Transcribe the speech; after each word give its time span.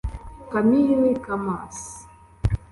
Camille 0.51 1.13
Chammas 1.21 2.09